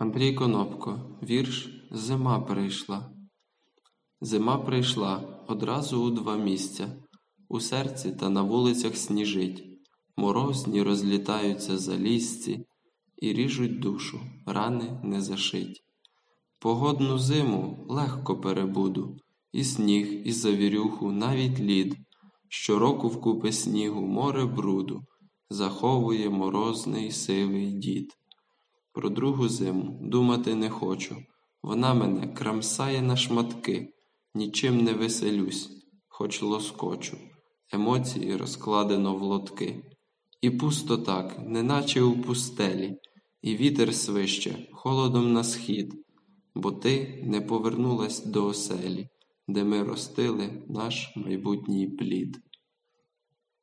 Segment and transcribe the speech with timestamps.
[0.00, 3.10] Андрій Конопко, вірш Зима прийшла.
[4.20, 6.96] Зима прийшла одразу у два місця.
[7.48, 9.64] У серці та на вулицях сніжить,
[10.16, 12.66] морозні розлітаються залізці
[13.16, 15.82] і ріжуть душу, рани не зашить.
[16.58, 19.16] Погодну зиму легко перебуду,
[19.52, 21.96] і сніг, і завірюху, навіть лід.
[22.48, 25.02] Щороку вкупи снігу море бруду
[25.50, 28.16] заховує морозний сивий дід.
[28.92, 31.16] Про другу зиму думати не хочу.
[31.62, 33.94] Вона мене крамсає на шматки,
[34.34, 35.70] нічим не веселюсь,
[36.08, 37.16] хоч лоскочу,
[37.72, 39.84] емоції розкладено в лотки.
[40.40, 42.96] І пусто так, неначе у пустелі,
[43.42, 45.94] і вітер свище холодом на схід,
[46.54, 49.08] бо ти не повернулась до оселі,
[49.48, 52.38] де ми ростили наш майбутній плід.